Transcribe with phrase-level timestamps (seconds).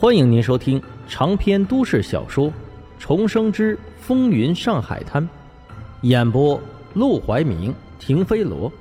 [0.00, 2.48] 欢迎您收听长篇都市小说
[2.98, 5.22] 《重生之风云上海滩》，
[6.00, 6.58] 演播：
[6.94, 8.72] 陆怀明、停飞罗，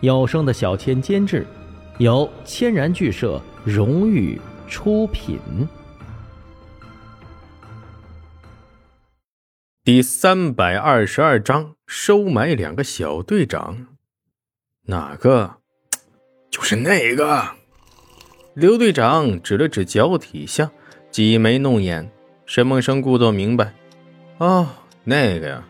[0.00, 1.46] 有声的小千监制，
[1.98, 5.38] 由千然剧社荣誉出品。
[9.84, 13.86] 第三百二十二章：收买两个小队长。
[14.86, 15.58] 哪个？
[16.50, 17.57] 就是那个。
[18.58, 20.68] 刘队长指了指脚底下，
[21.12, 22.10] 挤眉弄眼。
[22.44, 23.72] 沈梦生故作明白
[24.38, 24.66] ：“哦，
[25.04, 25.62] 那个呀。”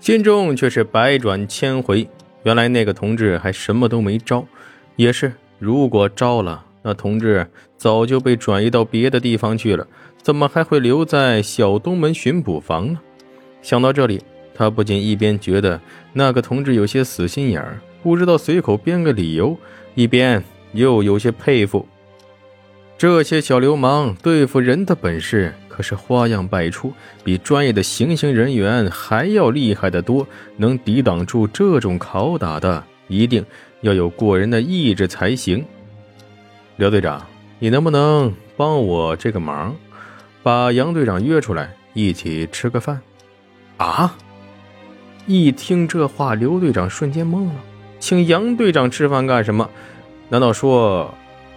[0.00, 2.08] 心中却是百转千回。
[2.42, 4.44] 原来那个同志还什么都没招，
[4.96, 9.86] 也是，如果招了，那同志早就被转移到别的地方去了，
[10.20, 12.98] 怎么还会留在小东门巡捕房呢？
[13.62, 14.20] 想到这里，
[14.56, 15.80] 他不禁一边觉得
[16.12, 19.56] 那个同志有些死心眼儿，不知道随口编个理由，
[19.94, 20.42] 一边。
[20.76, 21.88] 又有些佩服，
[22.96, 26.92] 这些小流氓对付人的本事可是花样百出，
[27.24, 30.26] 比专业的行刑人员还要厉害的多。
[30.56, 33.44] 能抵挡住这种拷打的，一定
[33.80, 35.64] 要有过人的意志才行。
[36.76, 37.26] 刘队长，
[37.58, 39.74] 你能不能帮我这个忙，
[40.42, 43.00] 把杨队长约出来一起吃个饭？
[43.78, 44.16] 啊！
[45.26, 47.54] 一听这话，刘队长瞬间懵了，
[47.98, 49.68] 请杨队长吃饭干什么？
[50.28, 51.12] 难道说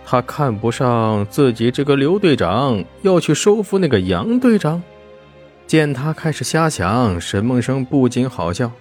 [0.05, 4.81] 他看不上自己这个刘队长，要去收服那个杨队长？
[5.65, 8.71] 见他开始瞎想，沈梦生不禁好笑。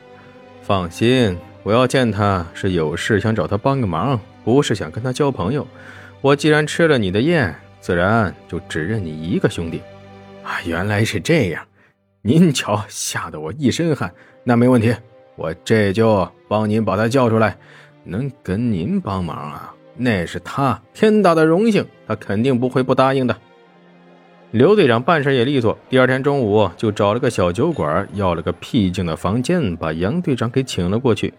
[0.63, 5.67] 放心，我要见他是有事想找他帮个忙，不是想跟他交朋友。
[6.21, 9.83] 我既然吃了你的宴，自然就只认你一个兄弟。
[10.43, 11.63] 啊，原来是这样！
[12.23, 14.13] 您瞧，吓得我一身汗。
[14.45, 14.95] 那没问题，
[15.37, 17.57] 我这就帮您把他叫出来。
[18.05, 19.75] 能跟您帮忙啊？
[19.99, 23.37] 那是他天大的荣幸，他肯定不会不答应的。
[24.53, 31.35] 刘队长办事也利索，第二天中午就找了个小酒馆，要了个僻静的房间，把杨队长给请了过去。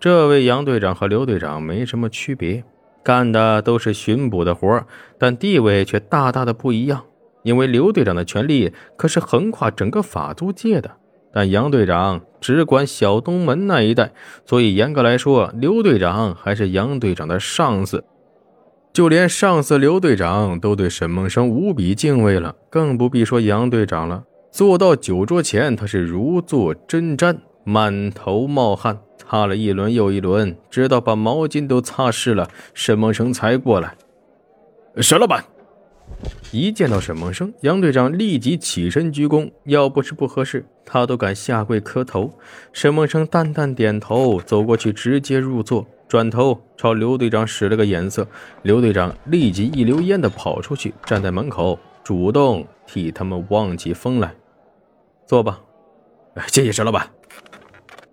[0.00, 2.64] 这位杨队长和刘队长没什么区别，
[3.02, 4.82] 干的都是巡捕的活
[5.18, 7.04] 但地位却大大的不一样。
[7.42, 10.90] 因为刘队长的权力可是横跨整个法租界的，
[11.34, 14.12] 但杨队长只管小东门那一带，
[14.46, 18.02] 所以严格来说，刘队长还是杨队长的上司。
[18.94, 24.22] 就连上司刘队长都对沈梦生无比敬畏了，更不必说杨队长了。
[24.52, 33.96] 坐到酒桌前，他是如坐针毡，满头冒汗，擦了一轮又一轮，直到把毛巾都擦湿了，沈梦生才过来。
[34.98, 35.44] 沈老板，
[36.52, 42.32] 一见到沈梦生，杨队长立即起身鞠躬，要不是不合适，他都敢下跪磕头。
[42.72, 45.84] 沈梦生淡淡点头，走过去直接入座。
[46.06, 48.26] 转头朝刘队长使了个眼色，
[48.62, 54.34] 刘队长立即一溜烟的跑出去，站在门口，主动替他们望起风来。
[55.26, 55.60] 坐吧，
[56.48, 57.10] 谢谢沈老板。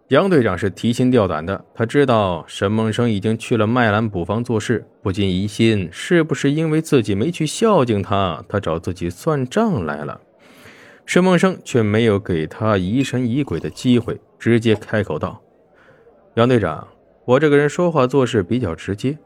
[0.08, 10.20] 杨队长是提心吊胆的，他知道沈梦生已经去了麦兰捕房做事，不禁疑心是不是因为自己没去孝敬他，他找自己算账来了。
[11.06, 15.42] 沈梦生却没有给他疑神疑鬼的机会，直接开口道
[16.36, 16.88] ：“杨队长。”
[17.24, 19.18] 我这个人说话做事比较直接，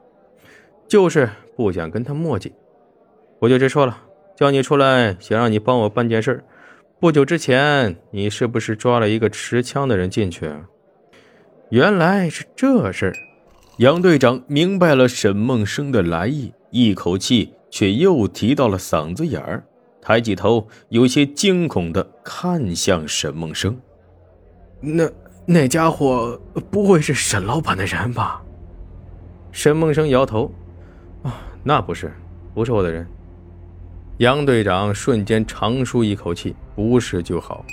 [0.88, 2.52] 就是不想跟他磨叽，
[3.40, 3.98] 我就直说了，
[4.36, 6.44] 叫你出来，想让你帮我办件事
[7.00, 10.52] 不久之前，你是不是抓了一个持枪的人进去？
[11.70, 13.14] 原来是这事儿。
[13.78, 19.64] 杨队长明白了沈梦生的来意，一口气却又提到了嗓子眼儿，
[20.02, 23.80] 抬起头，有些惊恐的看向沈梦生。
[24.82, 25.10] 那。
[25.46, 26.40] 那家伙
[26.72, 28.42] 不会是沈老板的人吧？
[29.52, 30.52] 沈梦生摇头
[31.24, 32.12] ：“啊，那不是，
[32.54, 33.08] 不是我的人。”
[34.18, 37.64] 杨队长瞬间长舒一口气：“不是就好，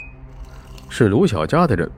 [0.88, 1.90] 是卢小佳的人。”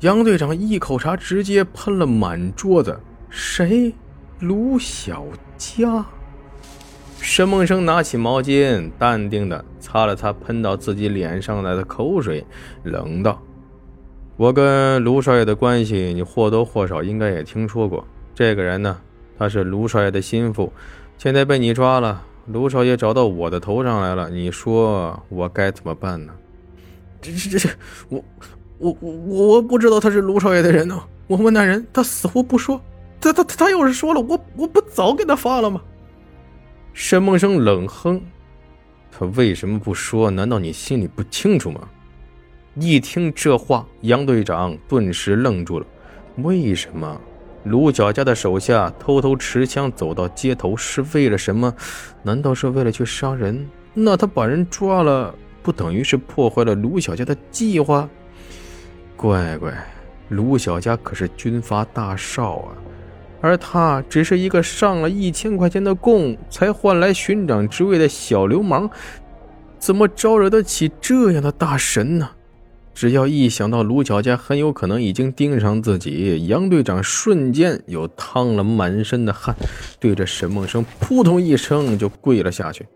[0.00, 2.98] 杨队长一口茶直接喷了满桌子
[3.30, 3.94] ：“谁？
[4.40, 5.24] 卢小
[5.56, 6.04] 佳？”
[7.20, 12.44] 沈梦生拿起毛巾，淡定的擦了擦喷到自己脸上来的口水，
[12.82, 13.40] 冷道。
[14.40, 18.02] 我跟卢少爷的关系，你或多或少应该也听说过。
[18.34, 18.98] 这个人呢，
[19.38, 20.72] 他是卢少爷的心腹，
[21.18, 26.32] 现在被你抓了，卢少爷找到我的头上来了，你说我该怎么办呢？
[27.20, 27.68] 这这这，
[28.08, 28.24] 我
[28.78, 30.98] 我我我不知道他是卢少爷的人呢。
[31.26, 32.80] 我问那人，他死活不说。
[33.20, 35.82] 他他他要是说了，我我不早给他发了吗？
[36.94, 38.18] 沈梦生冷哼
[39.12, 40.30] ：“他为什么不说？
[40.30, 41.86] 难道你心里不清楚吗？”
[42.74, 45.86] 一听这话，杨队长顿时愣住了。
[46.36, 47.20] 为什么？
[47.64, 51.74] 卢小家的手下偷偷持枪走到街头是为了什么？
[52.22, 53.68] 难道是为了去杀人？
[53.92, 58.08] 那他把人抓了，不等于是破坏了卢小家的计划？
[59.16, 59.74] 乖乖，
[60.28, 62.72] 卢小家可是军阀大少啊，
[63.42, 68.88] 而他只是一个上了一千块钱的供才换来巡长职位的小流氓，
[69.78, 72.30] 怎么招惹得起这样的大神呢？
[72.94, 79.56] 只要一想到卢小家很有可能已经盯上自己，杨队长瞬间又淌了满身的汗，
[79.98, 82.86] 对着沈梦生扑通一声就跪了下去。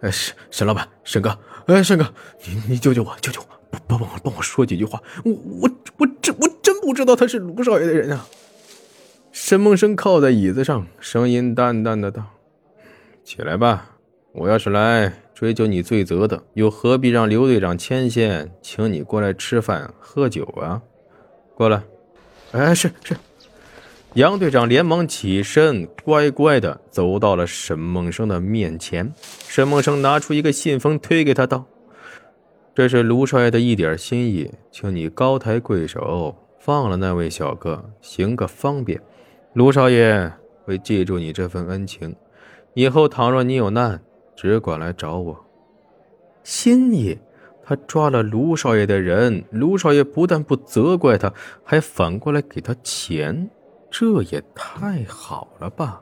[0.00, 2.12] 哎，沈沈老板，沈哥，哎，沈哥，
[2.46, 3.46] 你你救救我，救救我，
[3.88, 5.02] 帮帮我，帮我说几句话。
[5.24, 8.26] 我我我真我真不知道他是卢少爷的人啊。
[9.32, 12.22] 沈梦生靠在椅子上，声音淡淡的道
[13.24, 13.96] ：“起来吧，
[14.32, 20.82] 我要是来。”追究你罪责的，又何必让刘队长牵线，请你过来吃饭喝酒啊？
[21.54, 21.82] 过来。
[22.52, 23.16] 哎，是是。
[24.12, 29.14] 杨队长连忙起身，乖乖的走到了沈梦生的面前。
[29.48, 31.64] 沈梦生拿出一个信封，推给他道
[32.76, 39.00] ：“这是卢少爷的一点心意，请你高抬贵手，放了那位小哥，行个方便。
[39.54, 40.30] 卢少爷
[40.66, 42.14] 会记住你这份恩情，
[42.74, 44.02] 以后倘若你有难。”
[44.40, 45.38] 只管来找我，
[46.42, 47.18] 心意。
[47.62, 51.30] 他抓了卢少爷的人，卢少爷不但不责怪他，
[51.62, 53.50] 还反过来给他钱，
[53.90, 56.00] 这也太好了吧？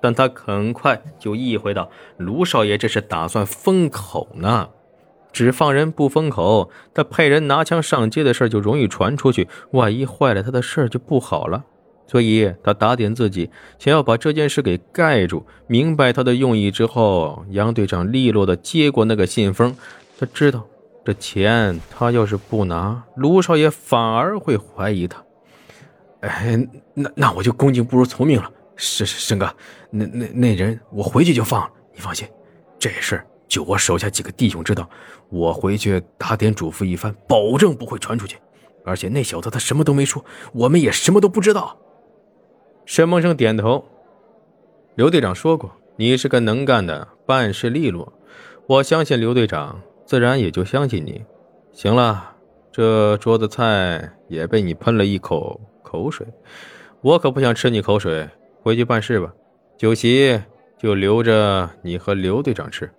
[0.00, 4.68] 但他很快就意会到，卢少爷这是打算封口呢。
[5.32, 11.64] 只放人不封口，他派人拿枪上街的事就容易传出去，万一坏了他的事就不好了。
[12.06, 15.46] 所以他打点自己，想要把这件事给盖住。
[15.66, 19.74] 明白他的用意之后，杨队长利落的接过那个信封。
[20.18, 20.66] 他知道
[21.04, 25.24] 这钱他要是不拿，卢少爷反而会怀疑他。
[26.20, 28.50] 哎，那那我就恭敬不如从命了。
[28.76, 29.54] 是是，申哥，
[29.90, 32.26] 那那那人我回去就放了，你放心。
[32.78, 34.88] 这事就我手下几个弟兄知道，
[35.28, 38.36] 我回去打点嘱咐一番，保证不会传出去。
[38.84, 41.78] 而且那小子他什么都没说，我们也什么都不知道。
[42.92, 43.86] 沈梦生点头。
[44.96, 48.12] 刘队长说过：“你是个能干的，办事利落。
[48.66, 51.24] 我相信刘队长，自然也就相信你。
[51.72, 52.34] 行了，
[52.70, 56.26] 这桌子菜也被你喷了一口口水，
[57.00, 58.28] 我可不想吃你口水。
[58.62, 59.32] 回去办事吧，
[59.78, 60.38] 酒席
[60.78, 62.92] 就留着你和刘队长吃。”“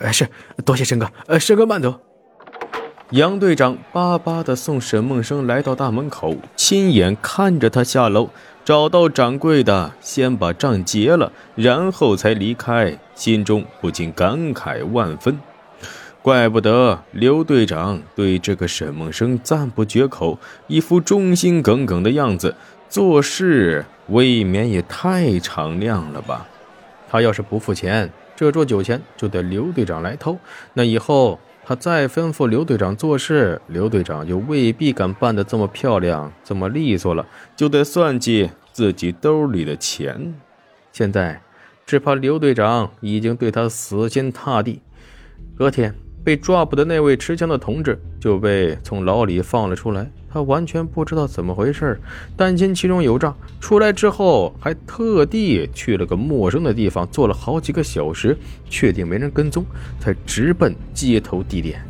[0.00, 0.26] 哎，是，
[0.64, 1.06] 多谢申哥。
[1.26, 2.00] 呃，沈哥慢走。”
[3.10, 8.30] 杨队长巴巴的送沈梦生来到大门口，亲眼看着他下楼。
[8.64, 15.38] 找到掌柜的，先把账结了，然后才离开，心中不禁感慨万分。
[16.22, 22.54] 怪不得刘队长对这个沈梦生赞不绝口，一副忠心耿耿的样子，
[22.88, 26.46] 做事未免也太敞亮了吧？
[27.10, 30.38] 他要是不付钱，这桌酒钱就得刘队长来偷，
[30.72, 37.26] 那以后他再吩咐刘队长做事，刘队长就未必敢办得这么漂亮、这么利索了，
[37.56, 38.50] 就得算计。
[38.72, 40.34] 自己兜里的钱，
[40.90, 41.40] 现在
[41.86, 44.82] 只怕刘队长已经对他死心塌地。
[45.56, 45.94] 隔天
[46.24, 51.96] 被抓捕的那位持枪的同志就被从牢里放了出来，他完全不知道怎么回事，
[52.36, 53.32] 担心其中有诈。
[53.60, 58.36] 出来之后还特地去了个陌生的地方，坐了好几个小时，
[58.68, 59.64] 确定没人跟踪，
[60.00, 61.80] 才直奔接头地点。